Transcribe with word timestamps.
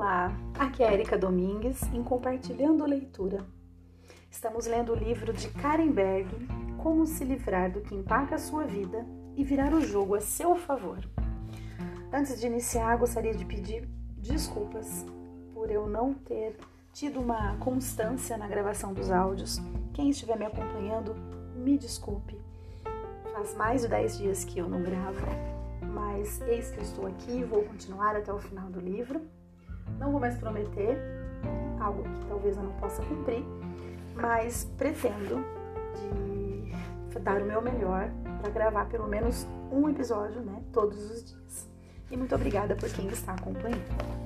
Olá, 0.00 0.32
aqui 0.58 0.82
é 0.82 0.94
Erika 0.94 1.18
Domingues 1.18 1.82
em 1.92 2.02
Compartilhando 2.02 2.86
Leitura. 2.86 3.44
Estamos 4.30 4.66
lendo 4.66 4.92
o 4.92 4.96
livro 4.96 5.30
de 5.30 5.50
Karen 5.50 5.90
Berg, 5.90 6.26
Como 6.82 7.06
se 7.06 7.22
livrar 7.22 7.70
do 7.70 7.82
que 7.82 7.94
empaca 7.94 8.36
a 8.36 8.38
sua 8.38 8.64
vida 8.64 9.06
e 9.36 9.44
virar 9.44 9.74
o 9.74 9.82
jogo 9.82 10.14
a 10.14 10.20
seu 10.22 10.56
favor. 10.56 11.06
Antes 12.10 12.40
de 12.40 12.46
iniciar, 12.46 12.96
gostaria 12.96 13.34
de 13.34 13.44
pedir 13.44 13.86
desculpas 14.16 15.04
por 15.52 15.70
eu 15.70 15.86
não 15.86 16.14
ter 16.14 16.56
tido 16.94 17.20
uma 17.20 17.58
constância 17.58 18.38
na 18.38 18.48
gravação 18.48 18.94
dos 18.94 19.10
áudios. 19.10 19.58
Quem 19.92 20.08
estiver 20.08 20.38
me 20.38 20.46
acompanhando, 20.46 21.14
me 21.54 21.76
desculpe. 21.76 22.40
Faz 23.34 23.54
mais 23.54 23.82
de 23.82 23.88
10 23.88 24.16
dias 24.16 24.44
que 24.46 24.60
eu 24.60 24.66
não 24.66 24.82
gravo, 24.82 25.26
mas 25.92 26.40
eis 26.48 26.70
que 26.70 26.78
eu 26.78 26.84
estou 26.84 27.06
aqui 27.06 27.40
e 27.40 27.44
vou 27.44 27.64
continuar 27.64 28.16
até 28.16 28.32
o 28.32 28.38
final 28.38 28.70
do 28.70 28.80
livro. 28.80 29.20
Não 29.98 30.10
vou 30.10 30.20
mais 30.20 30.36
prometer 30.36 30.98
algo 31.80 32.02
que 32.02 32.26
talvez 32.26 32.56
eu 32.56 32.62
não 32.62 32.72
possa 32.72 33.02
cumprir, 33.02 33.44
mas 34.14 34.64
pretendo 34.76 35.44
dar 37.20 37.42
o 37.42 37.44
meu 37.44 37.60
melhor 37.60 38.10
para 38.40 38.50
gravar 38.50 38.86
pelo 38.86 39.06
menos 39.06 39.46
um 39.70 39.88
episódio, 39.88 40.40
né, 40.40 40.62
todos 40.72 41.10
os 41.10 41.24
dias. 41.24 41.68
E 42.10 42.16
muito 42.16 42.34
obrigada 42.34 42.74
por 42.74 42.88
quem 42.88 43.06
está 43.08 43.32
acompanhando. 43.32 44.20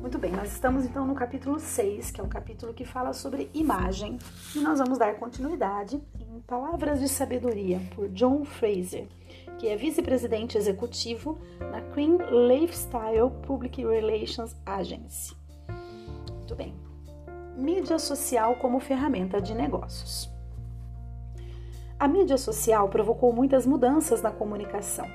Muito 0.00 0.18
bem, 0.18 0.32
nós 0.32 0.52
estamos 0.52 0.84
então 0.84 1.06
no 1.06 1.14
capítulo 1.14 1.60
6, 1.60 2.10
que 2.10 2.20
é 2.20 2.24
o 2.24 2.28
capítulo 2.28 2.74
que 2.74 2.84
fala 2.84 3.12
sobre 3.12 3.48
imagem, 3.54 4.18
e 4.54 4.58
nós 4.58 4.80
vamos 4.80 4.98
dar 4.98 5.14
continuidade 5.14 6.02
em 6.18 6.40
Palavras 6.40 6.98
de 6.98 7.08
Sabedoria, 7.08 7.80
por 7.94 8.08
John 8.08 8.44
Fraser 8.44 9.06
que 9.62 9.68
é 9.68 9.76
vice-presidente 9.76 10.58
executivo 10.58 11.38
na 11.70 11.80
Cream 11.92 12.18
Lifestyle 12.48 13.30
Public 13.46 13.80
Relations 13.86 14.56
Agency. 14.66 15.36
Muito 16.28 16.56
bem. 16.56 16.74
Mídia 17.56 17.96
social 18.00 18.56
como 18.56 18.80
ferramenta 18.80 19.40
de 19.40 19.54
negócios. 19.54 20.28
A 21.96 22.08
mídia 22.08 22.36
social 22.38 22.88
provocou 22.88 23.32
muitas 23.32 23.64
mudanças 23.64 24.20
na 24.20 24.32
comunicação. 24.32 25.06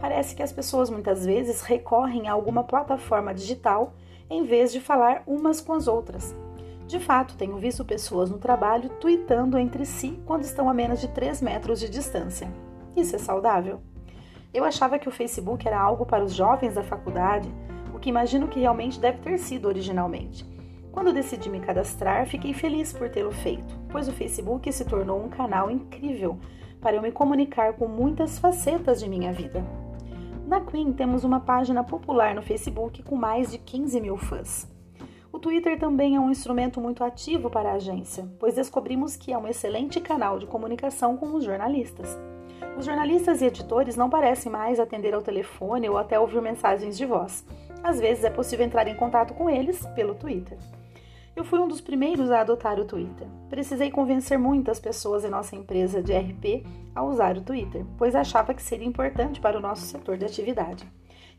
Parece 0.00 0.34
que 0.34 0.42
as 0.42 0.52
pessoas 0.52 0.90
muitas 0.90 1.24
vezes 1.24 1.62
recorrem 1.62 2.26
a 2.26 2.32
alguma 2.32 2.64
plataforma 2.64 3.32
digital 3.32 3.94
em 4.28 4.42
vez 4.42 4.72
de 4.72 4.80
falar 4.80 5.22
umas 5.24 5.60
com 5.60 5.72
as 5.72 5.86
outras. 5.86 6.34
De 6.88 6.98
fato, 6.98 7.36
tenho 7.36 7.58
visto 7.58 7.84
pessoas 7.84 8.28
no 8.28 8.38
trabalho 8.38 8.90
tweetando 9.00 9.56
entre 9.56 9.86
si 9.86 10.20
quando 10.26 10.42
estão 10.42 10.68
a 10.68 10.74
menos 10.74 11.00
de 11.00 11.06
3 11.06 11.40
metros 11.40 11.78
de 11.78 11.88
distância. 11.88 12.52
Isso 12.96 13.16
é 13.16 13.18
saudável? 13.18 13.80
Eu 14.52 14.64
achava 14.64 14.98
que 14.98 15.08
o 15.08 15.12
Facebook 15.12 15.66
era 15.66 15.80
algo 15.80 16.06
para 16.06 16.22
os 16.22 16.32
jovens 16.32 16.74
da 16.74 16.82
faculdade, 16.82 17.52
o 17.92 17.98
que 17.98 18.08
imagino 18.08 18.46
que 18.46 18.60
realmente 18.60 19.00
deve 19.00 19.18
ter 19.18 19.38
sido 19.38 19.66
originalmente. 19.66 20.46
Quando 20.92 21.12
decidi 21.12 21.50
me 21.50 21.58
cadastrar, 21.58 22.24
fiquei 22.26 22.54
feliz 22.54 22.92
por 22.92 23.08
tê-lo 23.08 23.32
feito, 23.32 23.76
pois 23.88 24.06
o 24.06 24.12
Facebook 24.12 24.72
se 24.72 24.84
tornou 24.84 25.20
um 25.20 25.28
canal 25.28 25.68
incrível 25.68 26.38
para 26.80 26.94
eu 26.94 27.02
me 27.02 27.10
comunicar 27.10 27.72
com 27.72 27.88
muitas 27.88 28.38
facetas 28.38 29.00
de 29.00 29.08
minha 29.08 29.32
vida. 29.32 29.64
Na 30.46 30.60
Queen 30.60 30.92
temos 30.92 31.24
uma 31.24 31.40
página 31.40 31.82
popular 31.82 32.32
no 32.32 32.42
Facebook 32.42 33.02
com 33.02 33.16
mais 33.16 33.50
de 33.50 33.58
15 33.58 34.00
mil 34.00 34.16
fãs. 34.16 34.72
O 35.32 35.38
Twitter 35.40 35.76
também 35.80 36.14
é 36.14 36.20
um 36.20 36.30
instrumento 36.30 36.80
muito 36.80 37.02
ativo 37.02 37.50
para 37.50 37.70
a 37.70 37.74
agência, 37.74 38.28
pois 38.38 38.54
descobrimos 38.54 39.16
que 39.16 39.32
é 39.32 39.38
um 39.38 39.48
excelente 39.48 40.00
canal 40.00 40.38
de 40.38 40.46
comunicação 40.46 41.16
com 41.16 41.34
os 41.34 41.42
jornalistas. 41.42 42.16
Os 42.76 42.84
jornalistas 42.84 43.40
e 43.40 43.46
editores 43.46 43.96
não 43.96 44.10
parecem 44.10 44.50
mais 44.50 44.80
atender 44.80 45.14
ao 45.14 45.22
telefone 45.22 45.88
ou 45.88 45.96
até 45.96 46.18
ouvir 46.18 46.42
mensagens 46.42 46.96
de 46.96 47.06
voz. 47.06 47.44
Às 47.82 48.00
vezes 48.00 48.24
é 48.24 48.30
possível 48.30 48.66
entrar 48.66 48.88
em 48.88 48.96
contato 48.96 49.34
com 49.34 49.48
eles 49.48 49.86
pelo 49.94 50.14
Twitter. 50.14 50.58
Eu 51.36 51.44
fui 51.44 51.58
um 51.58 51.66
dos 51.66 51.80
primeiros 51.80 52.30
a 52.30 52.40
adotar 52.40 52.78
o 52.78 52.84
Twitter. 52.84 53.26
Precisei 53.50 53.90
convencer 53.90 54.38
muitas 54.38 54.78
pessoas 54.78 55.24
em 55.24 55.30
nossa 55.30 55.56
empresa 55.56 56.00
de 56.00 56.12
RP 56.12 56.64
a 56.94 57.02
usar 57.02 57.36
o 57.36 57.42
Twitter, 57.42 57.84
pois 57.98 58.14
achava 58.14 58.54
que 58.54 58.62
seria 58.62 58.86
importante 58.86 59.40
para 59.40 59.58
o 59.58 59.60
nosso 59.60 59.82
setor 59.82 60.16
de 60.16 60.24
atividade. 60.24 60.86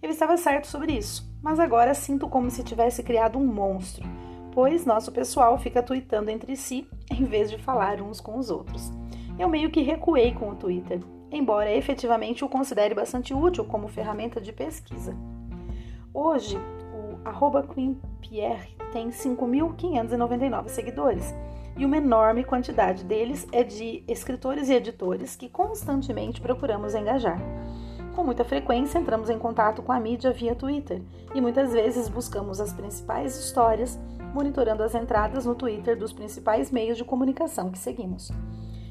Eu 0.02 0.10
estava 0.10 0.36
certo 0.36 0.68
sobre 0.68 0.92
isso, 0.94 1.26
mas 1.42 1.60
agora 1.60 1.94
sinto 1.94 2.28
como 2.28 2.52
se 2.52 2.64
tivesse 2.64 3.02
criado 3.04 3.40
um 3.40 3.46
monstro, 3.46 4.06
pois 4.52 4.86
nosso 4.86 5.12
pessoal 5.12 5.58
fica 5.58 5.82
tweetando 5.82 6.30
entre 6.30 6.56
si 6.56 6.88
em 7.10 7.24
vez 7.24 7.50
de 7.50 7.58
falar 7.58 8.02
uns 8.02 8.20
com 8.20 8.38
os 8.38 8.50
outros. 8.50 8.92
Eu 9.38 9.50
meio 9.50 9.70
que 9.70 9.82
recuei 9.82 10.34
com 10.34 10.50
o 10.50 10.56
Twitter, 10.56 11.02
embora 11.30 11.70
efetivamente 11.70 12.46
o 12.46 12.50
considere 12.50 12.96
bastante 12.96 13.34
útil 13.34 13.66
como 13.66 13.90
ferramenta 13.90 14.40
de 14.40 14.54
pesquisa. 14.54 15.16
Hoje, 16.14 16.58
o 16.94 17.64
QueenPierre 17.68 18.78
tem 18.94 19.10
5.599 19.10 20.70
seguidores 20.70 21.34
e 21.78 21.86
uma 21.86 21.98
enorme 21.98 22.46
quantidade 22.46 23.04
deles 23.04 23.46
é 23.52 23.62
de 23.62 24.04
escritores 24.08 24.70
e 24.70 24.74
editores 24.74 25.36
que 25.36 25.50
constantemente 25.50 26.40
procuramos 26.40 26.96
engajar. 26.96 27.38
Com 28.16 28.24
muita 28.24 28.46
frequência 28.46 28.98
entramos 28.98 29.30
em 29.30 29.38
contato 29.38 29.82
com 29.82 29.92
a 29.92 30.00
mídia 30.00 30.32
via 30.32 30.56
Twitter 30.56 31.02
e 31.34 31.42
muitas 31.42 31.74
vezes 31.74 32.08
buscamos 32.08 32.62
as 32.62 32.72
principais 32.72 33.38
histórias, 33.38 34.00
monitorando 34.34 34.84
as 34.84 34.96
entradas 34.96 35.46
no 35.46 35.54
Twitter 35.54 35.98
dos 35.98 36.14
principais 36.14 36.72
meios 36.72 36.98
de 36.98 37.04
comunicação 37.04 37.70
que 37.70 37.78
seguimos. 37.78 38.32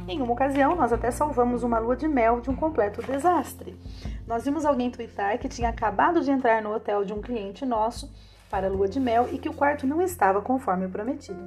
Em 0.07 0.21
uma 0.21 0.35
ocasião, 0.35 0.77
nós 0.77 0.93
até 0.93 1.11
salvamos 1.11 1.63
uma 1.63 1.79
lua 1.79 1.97
de 1.97 2.07
mel 2.07 2.41
de 2.41 2.51
um 2.51 2.57
completo 2.57 3.03
desastre. 3.03 3.75
Nós 4.27 4.45
vimos 4.45 4.67
alguém 4.67 4.91
twittar 4.91 5.39
que 5.39 5.49
tinha 5.49 5.71
acabado 5.71 6.21
de 6.21 6.31
entrar 6.31 6.63
no 6.63 6.75
hotel 6.75 7.05
de 7.05 7.15
um 7.15 7.23
cliente 7.23 7.65
nosso 7.65 8.13
para 8.51 8.67
a 8.67 8.71
lua 8.71 8.87
de 8.87 9.01
mel 9.01 9.29
e 9.33 9.39
que 9.39 9.49
o 9.49 9.55
quarto 9.55 9.87
não 9.87 10.03
estava 10.03 10.43
conforme 10.43 10.89
prometido. 10.89 11.43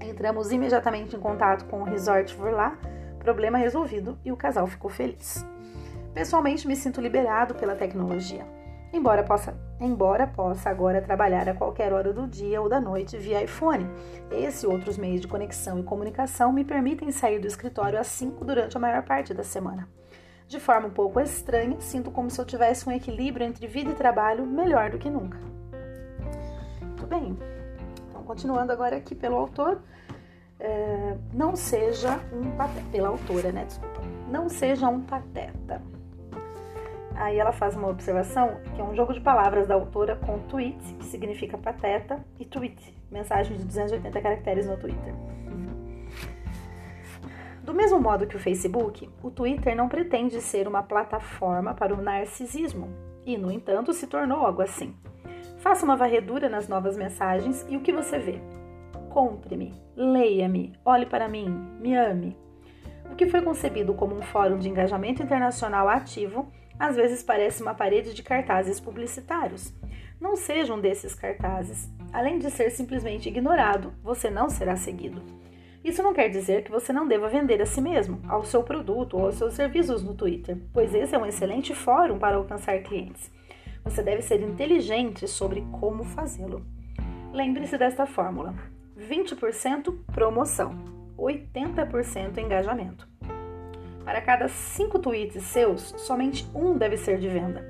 Entramos 0.00 0.52
imediatamente 0.52 1.16
em 1.16 1.20
contato 1.20 1.64
com 1.64 1.80
o 1.80 1.84
resort 1.84 2.34
por 2.36 2.52
lá, 2.52 2.78
problema 3.18 3.58
resolvido 3.58 4.16
e 4.24 4.30
o 4.30 4.36
casal 4.36 4.68
ficou 4.68 4.88
feliz. 4.88 5.44
Pessoalmente, 6.14 6.68
me 6.68 6.76
sinto 6.76 7.00
liberado 7.00 7.56
pela 7.56 7.74
tecnologia. 7.74 8.46
Embora 8.92 9.22
possa, 9.22 9.56
embora 9.78 10.26
possa 10.26 10.68
agora 10.68 11.00
trabalhar 11.00 11.48
a 11.48 11.54
qualquer 11.54 11.92
hora 11.92 12.12
do 12.12 12.26
dia 12.26 12.60
ou 12.60 12.68
da 12.68 12.80
noite 12.80 13.16
via 13.16 13.42
iPhone, 13.42 13.88
esse 14.30 14.66
e 14.66 14.68
outros 14.68 14.98
meios 14.98 15.20
de 15.20 15.28
conexão 15.28 15.78
e 15.78 15.84
comunicação 15.84 16.52
me 16.52 16.64
permitem 16.64 17.12
sair 17.12 17.38
do 17.38 17.46
escritório 17.46 18.00
às 18.00 18.08
5 18.08 18.44
durante 18.44 18.76
a 18.76 18.80
maior 18.80 19.04
parte 19.04 19.32
da 19.32 19.44
semana. 19.44 19.88
De 20.48 20.58
forma 20.58 20.88
um 20.88 20.90
pouco 20.90 21.20
estranha, 21.20 21.80
sinto 21.80 22.10
como 22.10 22.28
se 22.28 22.40
eu 22.40 22.44
tivesse 22.44 22.88
um 22.88 22.92
equilíbrio 22.92 23.46
entre 23.46 23.68
vida 23.68 23.90
e 23.92 23.94
trabalho 23.94 24.44
melhor 24.44 24.90
do 24.90 24.98
que 24.98 25.08
nunca. 25.08 25.38
Muito 26.82 27.06
bem, 27.06 27.38
então 28.08 28.24
continuando 28.24 28.72
agora 28.72 28.96
aqui 28.96 29.14
pelo 29.14 29.36
autor, 29.36 29.80
é, 30.58 31.16
não 31.32 31.54
seja 31.54 32.20
um 32.32 32.50
pateta, 32.56 32.86
pela 32.90 33.08
autora, 33.08 33.52
né? 33.52 33.64
Desculpa, 33.64 34.00
não 34.28 34.48
seja 34.48 34.88
um 34.88 35.00
pateta. 35.00 35.80
Aí 37.14 37.38
ela 37.38 37.52
faz 37.52 37.76
uma 37.76 37.88
observação 37.88 38.60
que 38.74 38.80
é 38.80 38.84
um 38.84 38.94
jogo 38.94 39.12
de 39.12 39.20
palavras 39.20 39.66
da 39.66 39.74
autora 39.74 40.16
com 40.16 40.38
tweet, 40.40 40.78
que 40.94 41.04
significa 41.04 41.58
pateta, 41.58 42.24
e 42.38 42.44
tweet, 42.44 42.96
mensagem 43.10 43.56
de 43.56 43.64
280 43.64 44.20
caracteres 44.20 44.66
no 44.66 44.76
Twitter. 44.76 45.14
Do 47.62 47.74
mesmo 47.74 48.00
modo 48.00 48.26
que 48.26 48.36
o 48.36 48.40
Facebook, 48.40 49.08
o 49.22 49.30
Twitter 49.30 49.76
não 49.76 49.88
pretende 49.88 50.40
ser 50.40 50.66
uma 50.66 50.82
plataforma 50.82 51.74
para 51.74 51.94
o 51.94 52.02
narcisismo 52.02 52.88
e, 53.24 53.36
no 53.36 53.50
entanto, 53.50 53.92
se 53.92 54.06
tornou 54.06 54.44
algo 54.44 54.62
assim. 54.62 54.94
Faça 55.58 55.84
uma 55.84 55.96
varredura 55.96 56.48
nas 56.48 56.68
novas 56.68 56.96
mensagens 56.96 57.66
e 57.68 57.76
o 57.76 57.80
que 57.80 57.92
você 57.92 58.18
vê? 58.18 58.40
Compre-me, 59.10 59.74
leia-me, 59.94 60.72
olhe 60.84 61.04
para 61.04 61.28
mim, 61.28 61.48
me 61.78 61.94
ame. 61.94 62.36
O 63.12 63.14
que 63.14 63.26
foi 63.26 63.42
concebido 63.42 63.92
como 63.92 64.16
um 64.16 64.22
fórum 64.22 64.58
de 64.58 64.68
engajamento 64.68 65.22
internacional 65.22 65.88
ativo 65.88 66.50
às 66.80 66.96
vezes 66.96 67.22
parece 67.22 67.62
uma 67.62 67.74
parede 67.74 68.14
de 68.14 68.22
cartazes 68.22 68.80
publicitários. 68.80 69.70
Não 70.18 70.34
seja 70.34 70.72
um 70.72 70.80
desses 70.80 71.14
cartazes. 71.14 71.90
Além 72.10 72.38
de 72.38 72.50
ser 72.50 72.70
simplesmente 72.70 73.28
ignorado, 73.28 73.92
você 74.02 74.30
não 74.30 74.48
será 74.48 74.76
seguido. 74.76 75.22
Isso 75.84 76.02
não 76.02 76.14
quer 76.14 76.30
dizer 76.30 76.64
que 76.64 76.70
você 76.70 76.90
não 76.90 77.06
deva 77.06 77.28
vender 77.28 77.60
a 77.60 77.66
si 77.66 77.82
mesmo, 77.82 78.22
ao 78.26 78.44
seu 78.44 78.62
produto 78.62 79.18
ou 79.18 79.26
aos 79.26 79.34
seus 79.34 79.52
serviços 79.52 80.02
no 80.02 80.14
Twitter, 80.14 80.56
pois 80.72 80.94
esse 80.94 81.14
é 81.14 81.18
um 81.18 81.26
excelente 81.26 81.74
fórum 81.74 82.18
para 82.18 82.36
alcançar 82.36 82.82
clientes. 82.82 83.30
Você 83.84 84.02
deve 84.02 84.22
ser 84.22 84.40
inteligente 84.40 85.28
sobre 85.28 85.62
como 85.78 86.02
fazê-lo. 86.02 86.64
Lembre-se 87.30 87.76
desta 87.76 88.06
fórmula: 88.06 88.54
20% 88.98 89.94
promoção, 90.14 90.78
80% 91.18 92.38
engajamento. 92.38 93.09
Para 94.04 94.20
cada 94.20 94.48
cinco 94.48 94.98
tweets 94.98 95.42
seus, 95.42 95.94
somente 95.98 96.48
um 96.54 96.76
deve 96.76 96.96
ser 96.96 97.18
de 97.18 97.28
venda. 97.28 97.64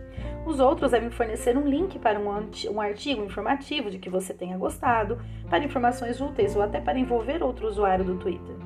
Os 0.46 0.58
outros 0.58 0.92
devem 0.92 1.10
fornecer 1.10 1.56
um 1.56 1.66
link 1.66 1.98
para 1.98 2.18
um 2.18 2.80
artigo 2.80 3.22
informativo 3.22 3.90
de 3.90 3.98
que 3.98 4.08
você 4.08 4.32
tenha 4.32 4.56
gostado, 4.56 5.18
para 5.48 5.64
informações 5.64 6.20
úteis 6.20 6.56
ou 6.56 6.62
até 6.62 6.80
para 6.80 6.98
envolver 6.98 7.42
outro 7.42 7.68
usuário 7.68 8.04
do 8.04 8.16
Twitter. 8.16 8.56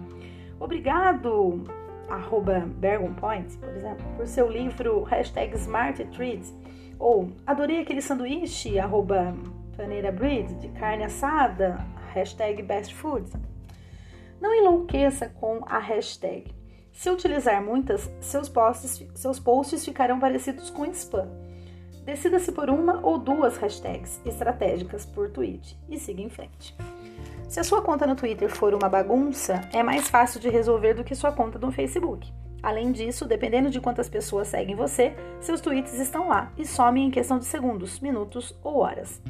Obrigado, 0.60 1.64
arroba 2.08 2.60
Bergonpoint, 2.60 3.56
por 3.58 3.70
exemplo, 3.70 4.06
por 4.16 4.26
seu 4.26 4.48
livro 4.48 5.02
hashtag 5.02 5.54
ou 6.98 7.32
adorei 7.46 7.80
aquele 7.80 8.00
sanduíche, 8.00 8.78
arroba 8.78 9.34
Paneira 9.76 10.12
Breed, 10.12 10.54
de 10.60 10.68
carne 10.68 11.04
assada, 11.04 11.76
hashtag 12.14 12.62
best. 12.62 12.94
Não 14.40 14.54
enlouqueça 14.54 15.28
com 15.28 15.60
a 15.66 15.78
hashtag. 15.78 16.63
Se 16.94 17.10
utilizar 17.10 17.62
muitas, 17.62 18.10
seus 18.20 18.48
posts, 18.48 19.04
seus 19.16 19.40
posts 19.40 19.84
ficarão 19.84 20.20
parecidos 20.20 20.70
com 20.70 20.86
spam. 20.86 21.28
Decida-se 22.04 22.52
por 22.52 22.70
uma 22.70 23.00
ou 23.02 23.18
duas 23.18 23.56
hashtags 23.56 24.20
estratégicas 24.24 25.04
por 25.04 25.28
tweet 25.28 25.76
e 25.88 25.98
siga 25.98 26.22
em 26.22 26.30
frente. 26.30 26.74
Se 27.48 27.58
a 27.58 27.64
sua 27.64 27.82
conta 27.82 28.06
no 28.06 28.14
Twitter 28.14 28.48
for 28.48 28.72
uma 28.74 28.88
bagunça, 28.88 29.60
é 29.72 29.82
mais 29.82 30.08
fácil 30.08 30.40
de 30.40 30.48
resolver 30.48 30.94
do 30.94 31.04
que 31.04 31.14
sua 31.14 31.32
conta 31.32 31.58
no 31.58 31.72
Facebook. 31.72 32.32
Além 32.62 32.92
disso, 32.92 33.26
dependendo 33.26 33.70
de 33.70 33.80
quantas 33.80 34.08
pessoas 34.08 34.48
seguem 34.48 34.76
você, 34.76 35.14
seus 35.40 35.60
tweets 35.60 35.94
estão 35.94 36.28
lá 36.28 36.52
e 36.56 36.64
somem 36.64 37.08
em 37.08 37.10
questão 37.10 37.38
de 37.38 37.44
segundos, 37.44 38.00
minutos 38.00 38.56
ou 38.62 38.78
horas. 38.78 39.20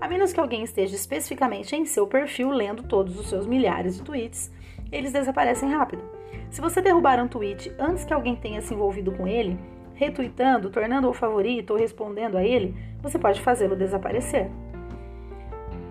A 0.00 0.08
menos 0.08 0.32
que 0.32 0.40
alguém 0.40 0.64
esteja 0.64 0.96
especificamente 0.96 1.76
em 1.76 1.84
seu 1.84 2.06
perfil 2.06 2.50
lendo 2.50 2.82
todos 2.82 3.18
os 3.18 3.28
seus 3.28 3.46
milhares 3.46 3.96
de 3.96 4.02
tweets, 4.02 4.50
eles 4.90 5.12
desaparecem 5.12 5.68
rápido. 5.68 6.19
Se 6.50 6.60
você 6.60 6.82
derrubar 6.82 7.22
um 7.22 7.28
tweet 7.28 7.72
antes 7.78 8.04
que 8.04 8.12
alguém 8.12 8.34
tenha 8.34 8.60
se 8.60 8.74
envolvido 8.74 9.12
com 9.12 9.26
ele, 9.26 9.58
retweetando, 9.94 10.68
tornando-o 10.68 11.12
favorito 11.12 11.70
ou 11.70 11.78
respondendo 11.78 12.36
a 12.36 12.42
ele, 12.42 12.74
você 13.00 13.18
pode 13.18 13.40
fazê-lo 13.40 13.76
desaparecer. 13.76 14.50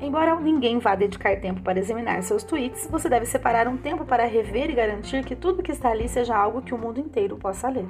Embora 0.02 0.40
ninguém 0.40 0.80
vá 0.80 0.96
dedicar 0.96 1.40
tempo 1.40 1.62
para 1.62 1.80
examinar 1.80 2.24
seus 2.24 2.44
tweets, 2.44 2.88
você 2.88 3.08
deve 3.08 3.26
separar 3.26 3.68
um 3.68 3.78
tempo 3.78 4.06
para 4.06 4.26
rever 4.26 4.70
e 4.70 4.76
garantir 4.76 5.24
que 5.24 5.36
tudo 5.36 5.64
que 5.64 5.72
está 5.72 5.90
ali 5.90 6.10
seja 6.10 6.36
algo 6.36 6.62
que 6.62 6.74
o 6.74 6.78
mundo 6.78 7.00
inteiro 7.00 7.38
possa 7.38 7.70
ler. 7.70 7.88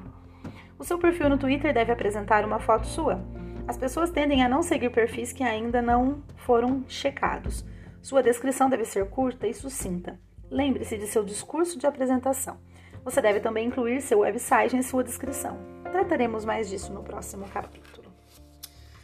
O 0.77 0.83
seu 0.83 0.97
perfil 0.97 1.29
no 1.29 1.37
Twitter 1.37 1.73
deve 1.73 1.91
apresentar 1.91 2.45
uma 2.45 2.59
foto 2.59 2.85
sua. 2.85 3.19
As 3.67 3.77
pessoas 3.77 4.09
tendem 4.09 4.43
a 4.43 4.49
não 4.49 4.61
seguir 4.61 4.89
perfis 4.89 5.33
que 5.33 5.43
ainda 5.43 5.81
não 5.81 6.23
foram 6.37 6.83
checados. 6.87 7.65
Sua 8.01 8.23
descrição 8.23 8.69
deve 8.69 8.85
ser 8.85 9.07
curta 9.09 9.47
e 9.47 9.53
sucinta. 9.53 10.19
Lembre-se 10.51 10.97
de 10.97 11.05
seu 11.05 11.23
discurso 11.23 11.77
de 11.77 11.85
apresentação. 11.85 12.57
Você 13.03 13.21
deve 13.21 13.39
também 13.39 13.67
incluir 13.67 14.01
seu 14.01 14.19
website 14.19 14.75
em 14.75 14.81
sua 14.81 15.03
descrição. 15.03 15.57
Trataremos 15.91 16.43
mais 16.43 16.67
disso 16.69 16.91
no 16.91 17.03
próximo 17.03 17.47
capítulo. 17.47 18.09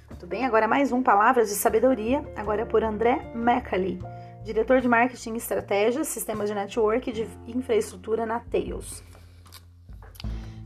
Muito 0.09 0.25
bem, 0.25 0.45
agora 0.45 0.67
mais 0.67 0.91
um 0.91 1.03
Palavras 1.03 1.49
de 1.49 1.55
Sabedoria, 1.55 2.23
agora 2.35 2.63
é 2.63 2.65
por 2.65 2.83
André 2.83 3.31
Macaulay, 3.35 3.99
diretor 4.43 4.81
de 4.81 4.87
Marketing 4.87 5.33
e 5.33 5.37
Estratégias, 5.37 6.07
Sistemas 6.07 6.49
de 6.49 6.55
Network 6.55 7.09
e 7.09 7.13
de 7.13 7.27
Infraestrutura 7.47 8.25
na 8.25 8.39
Tails. 8.39 9.03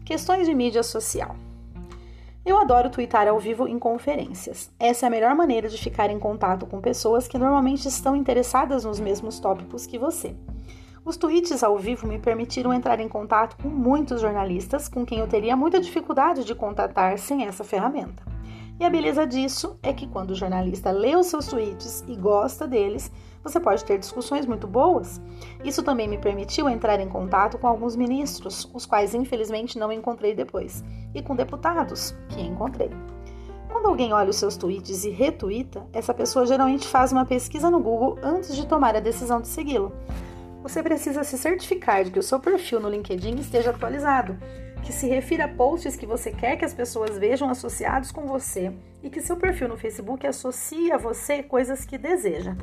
Questões 0.05 0.47
de 0.47 0.53
mídia 0.53 0.83
social. 0.83 1.35
Eu 2.45 2.57
adoro 2.57 2.89
twittar 2.89 3.27
ao 3.27 3.37
vivo 3.37 3.67
em 3.67 3.77
conferências. 3.77 4.71
Essa 4.79 5.05
é 5.05 5.07
a 5.07 5.09
melhor 5.09 5.35
maneira 5.35 5.67
de 5.67 5.77
ficar 5.77 6.09
em 6.09 6.17
contato 6.17 6.65
com 6.65 6.79
pessoas 6.79 7.27
que 7.27 7.37
normalmente 7.37 7.87
estão 7.87 8.15
interessadas 8.15 8.85
nos 8.85 8.99
mesmos 8.99 9.39
tópicos 9.39 9.85
que 9.85 9.99
você. 9.99 10.33
Os 11.03 11.17
tweets 11.17 11.63
ao 11.63 11.77
vivo 11.77 12.07
me 12.07 12.17
permitiram 12.17 12.73
entrar 12.73 12.99
em 12.99 13.09
contato 13.09 13.57
com 13.61 13.67
muitos 13.67 14.21
jornalistas 14.21 14.87
com 14.87 15.05
quem 15.05 15.19
eu 15.19 15.27
teria 15.27 15.55
muita 15.55 15.81
dificuldade 15.81 16.43
de 16.43 16.55
contatar 16.55 17.17
sem 17.17 17.45
essa 17.45 17.63
ferramenta. 17.63 18.28
E 18.79 18.85
a 18.85 18.89
beleza 18.89 19.27
disso 19.27 19.77
é 19.83 19.91
que 19.91 20.07
quando 20.07 20.31
o 20.31 20.35
jornalista 20.35 20.89
lê 20.89 21.13
os 21.13 21.27
seus 21.27 21.47
tweets 21.47 22.01
e 22.07 22.15
gosta 22.15 22.65
deles, 22.65 23.11
você 23.43 23.59
pode 23.59 23.83
ter 23.83 23.97
discussões 23.97 24.45
muito 24.45 24.67
boas. 24.67 25.19
Isso 25.65 25.83
também 25.83 26.07
me 26.07 26.17
permitiu 26.17 26.69
entrar 26.69 26.97
em 27.01 27.09
contato 27.09 27.57
com 27.57 27.67
alguns 27.67 27.97
ministros, 27.97 28.71
os 28.73 28.85
quais 28.85 29.13
infelizmente 29.13 29.77
não 29.77 29.91
encontrei 29.91 30.33
depois, 30.33 30.81
e 31.13 31.21
com 31.21 31.35
deputados, 31.35 32.15
que 32.29 32.41
encontrei. 32.41 32.89
Quando 33.69 33.87
alguém 33.87 34.13
olha 34.13 34.29
os 34.29 34.37
seus 34.37 34.55
tweets 34.55 35.03
e 35.03 35.09
retuita, 35.09 35.85
essa 35.91 36.13
pessoa 36.13 36.45
geralmente 36.45 36.87
faz 36.87 37.11
uma 37.11 37.25
pesquisa 37.25 37.69
no 37.69 37.81
Google 37.81 38.17
antes 38.23 38.55
de 38.55 38.65
tomar 38.65 38.95
a 38.95 39.01
decisão 39.01 39.41
de 39.41 39.49
segui-lo. 39.49 39.91
Você 40.63 40.81
precisa 40.81 41.23
se 41.25 41.37
certificar 41.37 42.03
de 42.05 42.11
que 42.11 42.19
o 42.19 42.23
seu 42.23 42.39
perfil 42.39 42.79
no 42.79 42.89
LinkedIn 42.89 43.35
esteja 43.35 43.71
atualizado 43.71 44.37
que 44.83 44.93
se 44.93 45.07
refira 45.07 45.45
a 45.45 45.47
posts 45.47 45.95
que 45.95 46.05
você 46.05 46.31
quer 46.31 46.57
que 46.57 46.65
as 46.65 46.73
pessoas 46.73 47.17
vejam 47.17 47.49
associados 47.49 48.11
com 48.11 48.25
você 48.25 48.71
e 49.03 49.09
que 49.09 49.21
seu 49.21 49.37
perfil 49.37 49.67
no 49.67 49.77
Facebook 49.77 50.25
associe 50.25 50.91
a 50.91 50.97
você 50.97 51.43
coisas 51.43 51.85
que 51.85 51.97
deseja. 51.97 52.55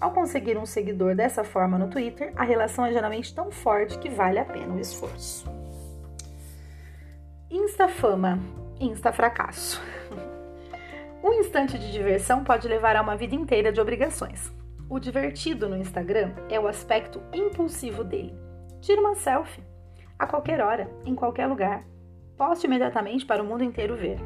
Ao 0.00 0.12
conseguir 0.12 0.58
um 0.58 0.66
seguidor 0.66 1.14
dessa 1.14 1.44
forma 1.44 1.78
no 1.78 1.88
Twitter, 1.88 2.32
a 2.36 2.44
relação 2.44 2.84
é 2.84 2.92
geralmente 2.92 3.34
tão 3.34 3.50
forte 3.50 3.98
que 3.98 4.08
vale 4.08 4.38
a 4.38 4.44
pena 4.44 4.74
o 4.74 4.80
esforço. 4.80 5.48
Instafama, 7.50 8.38
instafracasso. 8.80 9.80
Um 11.22 11.32
instante 11.40 11.78
de 11.78 11.90
diversão 11.90 12.44
pode 12.44 12.68
levar 12.68 12.96
a 12.96 13.00
uma 13.00 13.16
vida 13.16 13.34
inteira 13.34 13.72
de 13.72 13.80
obrigações. 13.80 14.52
O 14.90 14.98
divertido 14.98 15.66
no 15.70 15.76
Instagram 15.78 16.34
é 16.50 16.60
o 16.60 16.68
aspecto 16.68 17.18
impulsivo 17.32 18.04
dele. 18.04 18.38
Tira 18.82 19.00
uma 19.00 19.14
selfie 19.14 19.64
a 20.18 20.26
qualquer 20.26 20.60
hora, 20.60 20.90
em 21.04 21.14
qualquer 21.14 21.46
lugar. 21.46 21.84
Poste 22.36 22.66
imediatamente 22.66 23.24
para 23.24 23.42
o 23.42 23.46
mundo 23.46 23.64
inteiro 23.64 23.96
ver. 23.96 24.18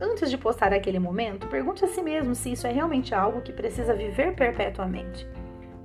Antes 0.00 0.30
de 0.30 0.38
postar 0.38 0.72
aquele 0.72 0.98
momento, 0.98 1.48
pergunte 1.48 1.84
a 1.84 1.88
si 1.88 2.02
mesmo 2.02 2.34
se 2.34 2.52
isso 2.52 2.66
é 2.66 2.72
realmente 2.72 3.14
algo 3.14 3.40
que 3.40 3.52
precisa 3.52 3.94
viver 3.94 4.34
perpetuamente. 4.34 5.28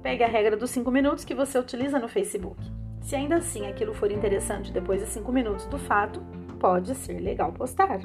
Pegue 0.02 0.24
a 0.24 0.28
regra 0.28 0.56
dos 0.56 0.70
5 0.70 0.92
minutos 0.92 1.26
que 1.26 1.34
você 1.34 1.58
utiliza 1.58 1.98
no 1.98 2.08
Facebook. 2.08 2.60
Se 3.02 3.16
ainda 3.16 3.38
assim 3.38 3.68
aquilo 3.68 3.94
for 3.94 4.12
interessante 4.12 4.72
depois 4.72 5.02
de 5.02 5.08
5 5.08 5.32
minutos 5.32 5.66
do 5.66 5.78
fato, 5.80 6.22
pode 6.60 6.94
ser 6.96 7.20
legal 7.20 7.52
postar. 7.52 8.00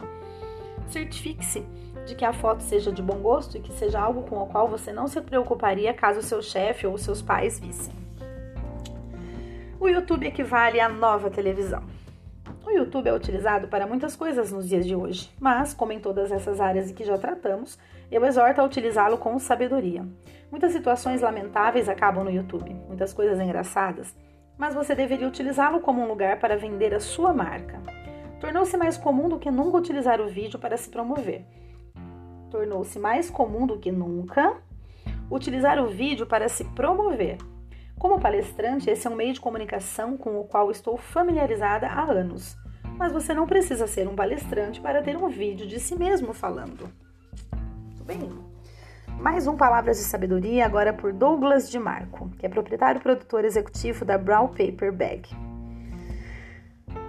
Certifique-se 0.88 1.64
de 2.06 2.14
que 2.14 2.24
a 2.24 2.32
foto 2.32 2.62
seja 2.62 2.90
de 2.90 3.02
bom 3.02 3.18
gosto 3.18 3.58
e 3.58 3.60
que 3.60 3.72
seja 3.72 4.00
algo 4.00 4.22
com 4.22 4.38
o 4.38 4.46
qual 4.46 4.66
você 4.66 4.92
não 4.92 5.06
se 5.06 5.20
preocuparia 5.20 5.92
caso 5.92 6.22
seu 6.22 6.40
chefe 6.40 6.86
ou 6.86 6.96
seus 6.96 7.20
pais 7.20 7.60
vissem. 7.60 8.07
O 9.80 9.88
YouTube 9.88 10.26
equivale 10.26 10.80
à 10.80 10.88
nova 10.88 11.30
televisão. 11.30 11.84
O 12.66 12.70
YouTube 12.70 13.06
é 13.06 13.14
utilizado 13.14 13.68
para 13.68 13.86
muitas 13.86 14.16
coisas 14.16 14.50
nos 14.50 14.68
dias 14.68 14.84
de 14.84 14.96
hoje, 14.96 15.30
mas, 15.38 15.72
como 15.72 15.92
em 15.92 16.00
todas 16.00 16.32
essas 16.32 16.60
áreas 16.60 16.90
que 16.90 17.04
já 17.04 17.16
tratamos, 17.16 17.78
eu 18.10 18.24
exorto 18.24 18.60
a 18.60 18.64
utilizá-lo 18.64 19.18
com 19.18 19.38
sabedoria. 19.38 20.04
Muitas 20.50 20.72
situações 20.72 21.20
lamentáveis 21.20 21.88
acabam 21.88 22.24
no 22.24 22.30
YouTube, 22.30 22.74
muitas 22.88 23.12
coisas 23.12 23.38
engraçadas, 23.38 24.16
mas 24.58 24.74
você 24.74 24.96
deveria 24.96 25.28
utilizá-lo 25.28 25.78
como 25.78 26.02
um 26.02 26.08
lugar 26.08 26.40
para 26.40 26.56
vender 26.56 26.92
a 26.92 26.98
sua 26.98 27.32
marca. 27.32 27.80
Tornou-se 28.40 28.76
mais 28.76 28.96
comum 28.96 29.28
do 29.28 29.38
que 29.38 29.50
nunca 29.50 29.78
utilizar 29.78 30.20
o 30.20 30.26
vídeo 30.26 30.58
para 30.58 30.76
se 30.76 30.90
promover. 30.90 31.44
Tornou-se 32.50 32.98
mais 32.98 33.30
comum 33.30 33.64
do 33.64 33.78
que 33.78 33.92
nunca 33.92 34.56
utilizar 35.30 35.78
o 35.78 35.86
vídeo 35.86 36.26
para 36.26 36.48
se 36.48 36.64
promover. 36.64 37.38
Como 37.98 38.20
palestrante, 38.20 38.88
esse 38.88 39.08
é 39.08 39.10
um 39.10 39.16
meio 39.16 39.32
de 39.32 39.40
comunicação 39.40 40.16
com 40.16 40.38
o 40.38 40.44
qual 40.44 40.70
estou 40.70 40.96
familiarizada 40.96 41.88
há 41.88 42.04
anos. 42.04 42.56
Mas 42.96 43.12
você 43.12 43.34
não 43.34 43.44
precisa 43.44 43.88
ser 43.88 44.06
um 44.06 44.14
palestrante 44.14 44.80
para 44.80 45.02
ter 45.02 45.16
um 45.16 45.28
vídeo 45.28 45.66
de 45.66 45.80
si 45.80 45.96
mesmo 45.96 46.32
falando. 46.32 46.88
Tudo 47.90 48.04
bem? 48.04 48.30
Mais 49.18 49.48
um 49.48 49.56
Palavras 49.56 49.98
de 49.98 50.04
Sabedoria, 50.04 50.64
agora 50.64 50.92
por 50.92 51.12
Douglas 51.12 51.68
de 51.68 51.76
Marco, 51.76 52.30
que 52.38 52.46
é 52.46 52.48
proprietário 52.48 53.00
e 53.00 53.02
produtor 53.02 53.44
executivo 53.44 54.04
da 54.04 54.16
Brown 54.16 54.46
Paper 54.46 54.92
Bag. 54.92 55.28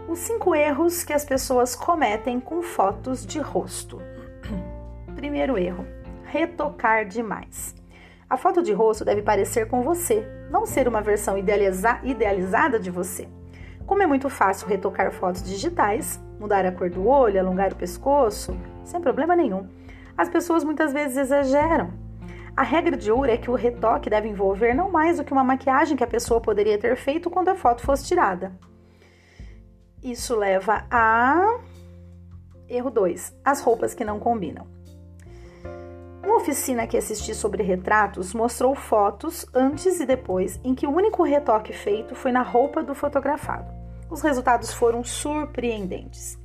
Os 0.08 0.18
cinco 0.18 0.56
erros 0.56 1.04
que 1.04 1.14
as 1.14 1.24
pessoas 1.24 1.76
cometem 1.76 2.40
com 2.40 2.64
fotos 2.64 3.28
de 3.28 3.40
rosto. 3.40 4.02
Primeiro 5.16 5.56
erro: 5.56 5.86
retocar 6.24 7.06
demais. 7.06 7.79
A 8.30 8.38
foto 8.38 8.62
de 8.62 8.72
rosto 8.72 9.04
deve 9.04 9.24
parecer 9.24 9.68
com 9.68 9.82
você, 9.82 10.24
não 10.52 10.64
ser 10.64 10.88
uma 10.88 11.02
versão 11.02 11.36
idealiza 11.36 12.00
idealizada 12.04 12.80
de 12.80 12.92
você. 12.92 13.28
Como 13.88 14.04
é 14.04 14.06
muito 14.06 14.30
fácil 14.30 14.68
retocar 14.68 15.12
fotos 15.12 15.42
digitais, 15.42 16.22
mudar 16.40 16.64
a 16.64 16.72
cor 16.72 16.92
do 16.92 17.08
olho, 17.08 17.40
alongar 17.40 17.74
o 17.74 17.76
pescoço, 17.76 18.56
sem 18.86 19.02
problema 19.02 19.36
nenhum, 19.36 19.68
as 20.16 20.30
pessoas 20.30 20.64
muitas 20.64 20.94
vezes 20.94 21.18
exageram. 21.18 21.92
A 22.56 22.62
regra 22.62 22.96
de 22.96 23.12
ouro 23.12 23.32
é 23.32 23.38
que 23.38 23.50
o 23.50 23.56
retoque 23.56 24.12
deve 24.12 24.28
envolver 24.28 24.76
não 24.76 24.92
mais 24.92 25.18
do 25.18 25.24
que 25.24 25.34
uma 25.34 25.44
maquiagem 25.44 25.98
que 25.98 26.04
a 26.04 26.08
pessoa 26.08 26.40
poderia 26.40 26.78
ter 26.78 26.96
feito 26.98 27.32
quando 27.32 27.50
a 27.50 27.56
foto 27.56 27.82
fosse 27.82 28.06
tirada. 28.06 28.52
Isso 30.04 30.36
leva 30.36 30.86
a. 30.92 31.58
Erro 32.68 32.92
2: 32.92 33.40
as 33.44 33.62
roupas 33.62 33.96
que 33.96 34.06
não 34.06 34.20
combinam. 34.20 34.68
Oficina 36.40 36.88
que 36.88 36.96
assisti 36.96 37.36
sobre 37.36 37.62
retratos 37.64 38.34
mostrou 38.34 38.74
fotos 38.74 39.46
antes 39.54 40.00
e 40.00 40.06
depois 40.06 40.58
em 40.64 40.74
que 40.74 40.88
o 40.88 40.90
único 40.90 41.22
retoque 41.22 41.74
feito 41.74 42.16
foi 42.16 42.32
na 42.32 42.42
roupa 42.42 42.82
do 42.82 42.96
fotografado. 42.96 43.70
Os 44.10 44.22
resultados 44.22 44.74
foram 44.74 45.04
surpreendentes. 45.04 46.40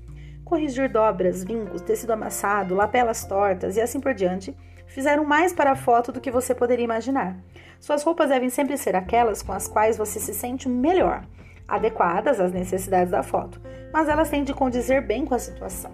Corrigir 0.45 0.91
dobras, 0.91 1.45
vincos, 1.45 1.81
tecido 1.81 2.13
amassado, 2.13 2.75
lapelas 2.75 3.25
tortas 3.25 3.77
e 3.77 3.81
assim 3.81 4.01
por 4.01 4.13
diante 4.15 4.55
fizeram 4.89 5.25
mais 5.25 5.53
para 5.53 5.71
a 5.71 5.77
foto 5.77 6.11
do 6.11 6.21
que 6.21 6.31
você 6.31 6.57
poderia 6.57 6.85
imaginar. 6.85 7.39
Suas 7.79 8.03
roupas 8.03 8.31
devem 8.31 8.51
sempre 8.51 8.77
ser 8.77 8.97
aquelas 8.97 9.43
com 9.43 9.53
as 9.53 9.69
quais 9.69 9.97
você 9.97 10.19
se 10.19 10.35
sente 10.35 10.69
melhor, 10.69 11.25
adequadas 11.69 12.41
às 12.41 12.53
necessidades 12.53 13.13
da 13.13 13.23
foto, 13.23 13.61
mas 13.93 14.09
elas 14.09 14.29
têm 14.29 14.43
de 14.43 14.53
condizer 14.53 15.07
bem 15.07 15.25
com 15.25 15.37
a 15.37 15.39
situação. 15.39 15.93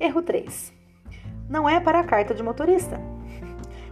Erro 0.00 0.22
3 0.22 0.79
não 1.50 1.68
é 1.68 1.80
para 1.80 1.98
a 1.98 2.04
carta 2.04 2.32
de 2.32 2.44
motorista. 2.44 3.00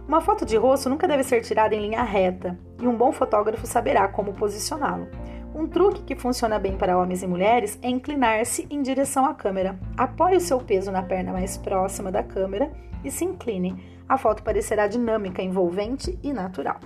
Uma 0.07 0.21
foto 0.21 0.45
de 0.45 0.55
rosto 0.55 0.89
nunca 0.89 1.07
deve 1.07 1.23
ser 1.23 1.41
tirada 1.41 1.75
em 1.75 1.81
linha 1.81 2.01
reta 2.01 2.57
e 2.81 2.87
um 2.87 2.95
bom 2.95 3.11
fotógrafo 3.11 3.67
saberá 3.67 4.07
como 4.07 4.33
posicioná-lo. 4.33 5.09
Um 5.53 5.67
truque 5.67 6.01
que 6.03 6.15
funciona 6.15 6.57
bem 6.57 6.77
para 6.77 6.97
homens 6.97 7.21
e 7.21 7.27
mulheres 7.27 7.77
é 7.81 7.89
inclinar-se 7.89 8.65
em 8.69 8.81
direção 8.81 9.25
à 9.25 9.33
câmera. 9.33 9.77
Apoie 9.97 10.37
o 10.37 10.41
seu 10.41 10.59
peso 10.59 10.89
na 10.89 11.03
perna 11.03 11.33
mais 11.33 11.57
próxima 11.57 12.11
da 12.11 12.23
câmera 12.23 12.71
e 13.03 13.11
se 13.11 13.25
incline. 13.25 13.75
A 14.07 14.17
foto 14.17 14.41
parecerá 14.41 14.87
dinâmica, 14.87 15.41
envolvente 15.41 16.17
e 16.23 16.31
natural. 16.31 16.79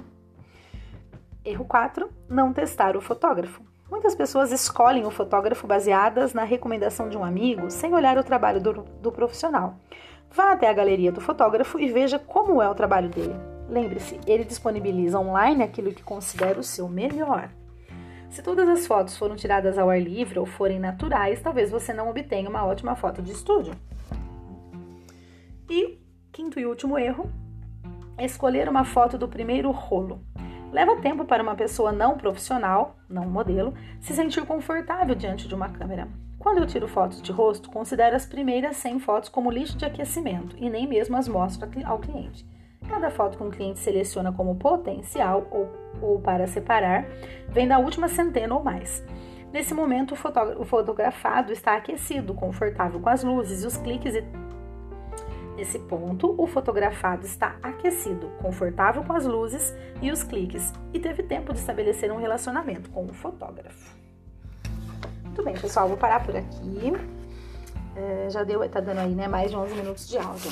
Erro 1.46 1.66
4. 1.66 2.10
Não 2.28 2.52
testar 2.52 2.98
o 2.98 3.02
fotógrafo. 3.02 3.62
Muitas 3.92 4.16
pessoas 4.16 4.52
escolhem 4.52 5.06
o 5.06 5.12
fotógrafo 5.12 5.68
baseadas 5.68 6.34
na 6.34 6.44
recomendação 6.44 7.10
de 7.10 7.18
um 7.18 7.24
amigo 7.24 7.70
sem 7.70 7.94
olhar 7.94 8.18
o 8.18 8.24
trabalho 8.24 8.60
do, 8.60 8.74
do 8.74 9.12
profissional. 9.12 9.78
Vá 10.34 10.52
até 10.52 10.68
a 10.68 10.74
galeria 10.74 11.12
do 11.12 11.22
fotógrafo 11.22 11.80
e 11.80 11.92
veja 11.92 12.18
como 12.18 12.60
é 12.60 12.68
o 12.68 12.74
trabalho 12.74 13.08
dele. 13.08 13.36
Lembre-se, 13.70 14.20
ele 14.26 14.44
disponibiliza 14.44 15.20
online 15.20 15.62
aquilo 15.62 15.94
que 15.94 16.02
considera 16.02 16.60
o 16.60 16.64
seu 16.64 16.90
melhor. 16.90 17.50
Se 18.32 18.42
todas 18.42 18.68
as 18.68 18.88
fotos 18.88 19.16
foram 19.16 19.36
tiradas 19.36 19.78
ao 19.78 19.92
ar 19.92 20.02
livre 20.02 20.40
ou 20.40 20.46
forem 20.48 20.80
naturais, 20.80 21.40
talvez 21.40 21.70
você 21.70 21.94
não 21.94 22.10
obtenha 22.10 22.50
uma 22.50 22.66
ótima 22.66 22.96
foto 22.96 23.22
de 23.22 23.32
estúdio. 23.32 23.76
E 25.70 26.00
quinto 26.32 26.60
e 26.60 26.66
último 26.66 26.98
erro: 26.98 27.32
escolher 28.18 28.68
uma 28.68 28.84
foto 28.84 29.20
do 29.20 29.28
primeiro 29.28 29.70
rolo. 29.70 30.20
Leva 30.72 31.00
tempo 31.00 31.26
para 31.26 31.44
uma 31.44 31.54
pessoa 31.54 31.92
não 31.92 32.18
profissional, 32.18 32.96
não 33.08 33.30
modelo, 33.30 33.76
se 34.02 34.14
sentir 34.14 34.44
confortável 34.48 35.14
diante 35.14 35.48
de 35.48 35.54
uma 35.54 35.70
câmera. 35.70 36.08
Quando 36.44 36.58
eu 36.58 36.68
tiro 36.68 36.90
fotos 36.90 37.22
de 37.22 37.32
rosto, 37.32 37.72
considero 37.72 38.18
as 38.18 38.26
primeiras 38.26 38.76
100 38.76 39.00
fotos 39.00 39.30
como 39.30 39.50
lixo 39.50 39.78
de 39.78 39.86
aquecimento 39.86 40.58
e 40.60 40.70
nem 40.70 40.86
mesmo 40.86 41.16
as 41.16 41.26
mostro 41.26 41.70
ao 41.86 42.00
cliente. 42.00 42.46
Cada 42.90 43.10
foto 43.10 43.38
que 43.38 43.44
um 43.46 43.50
cliente 43.50 43.80
seleciona 43.80 44.30
como 44.34 44.58
potencial 44.58 45.48
ou, 45.50 45.72
ou 46.02 46.20
para 46.20 46.46
separar 46.46 47.06
vem 47.48 47.66
da 47.66 47.80
última 47.80 48.10
centena 48.10 48.54
ou 48.54 48.62
mais. 48.62 49.02
Nesse 49.54 49.74
momento, 49.74 50.16
o, 50.16 50.62
o 50.62 50.66
fotografado 50.66 51.54
está 51.54 51.76
aquecido, 51.76 52.34
confortável 52.34 53.00
com 53.00 53.10
as 53.10 53.24
luzes 53.24 53.64
e 53.64 53.68
os 53.68 53.78
cliques. 53.78 54.14
E... 54.14 54.22
Nesse 55.56 55.80
ponto, 55.80 56.36
o 56.38 56.46
fotografado 56.46 57.26
está 57.26 57.56
aquecido, 57.64 58.28
confortável 58.42 59.02
com 59.06 59.14
as 59.14 59.26
luzes 59.26 59.74
e 60.02 60.12
os 60.12 60.24
cliques, 60.24 60.74
e 60.94 61.00
teve 61.00 61.24
tempo 61.24 61.54
de 61.54 61.60
estabelecer 61.60 62.12
um 62.12 62.18
relacionamento 62.18 62.90
com 62.90 63.06
o 63.06 63.14
fotógrafo. 63.14 64.03
Muito 65.34 65.46
bem, 65.46 65.56
pessoal, 65.56 65.88
vou 65.88 65.98
parar 65.98 66.24
por 66.24 66.36
aqui. 66.36 66.94
É, 67.96 68.30
já 68.30 68.44
deu, 68.44 68.70
tá 68.70 68.80
dando 68.80 69.00
aí, 69.00 69.16
né, 69.16 69.28
mais 69.28 69.50
de 69.50 69.58
11 69.58 69.74
minutos 69.74 70.08
de 70.08 70.16
áudio. 70.16 70.52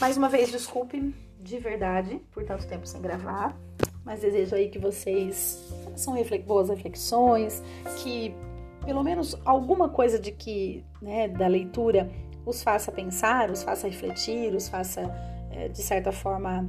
Mais 0.00 0.16
uma 0.16 0.30
vez, 0.30 0.50
desculpe 0.50 1.14
de 1.38 1.58
verdade 1.58 2.18
por 2.32 2.42
tanto 2.42 2.66
tempo 2.66 2.86
sem 2.86 3.02
gravar, 3.02 3.54
mas 4.02 4.22
desejo 4.22 4.56
aí 4.56 4.70
que 4.70 4.78
vocês 4.78 5.70
façam 5.84 6.14
reflex 6.14 6.42
boas 6.42 6.70
reflexões, 6.70 7.62
que 7.98 8.34
pelo 8.82 9.02
menos 9.02 9.38
alguma 9.44 9.90
coisa 9.90 10.18
de 10.18 10.32
que, 10.32 10.82
né, 11.02 11.28
da 11.28 11.46
leitura 11.46 12.10
os 12.46 12.62
faça 12.62 12.90
pensar, 12.90 13.50
os 13.50 13.62
faça 13.62 13.86
refletir, 13.86 14.54
os 14.54 14.70
faça, 14.70 15.02
é, 15.50 15.68
de 15.68 15.82
certa 15.82 16.10
forma, 16.10 16.66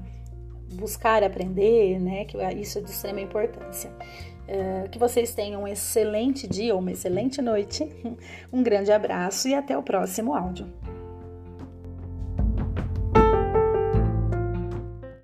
buscar 0.74 1.24
aprender, 1.24 2.02
né, 2.02 2.26
que 2.26 2.38
isso 2.60 2.80
é 2.80 2.82
de 2.82 2.92
extrema 2.92 3.22
importância. 3.22 3.90
É, 4.48 4.88
que 4.92 5.00
vocês 5.00 5.34
tenham 5.34 5.64
um 5.64 5.68
excelente 5.68 6.48
dia 6.48 6.74
ou 6.74 6.80
uma 6.80 6.92
excelente 6.92 7.42
noite. 7.42 7.88
Um 8.52 8.62
grande 8.62 8.92
abraço 8.92 9.48
e 9.48 9.56
até 9.56 9.78
o 9.78 9.82
próximo 9.82 10.36
áudio. 10.36 10.68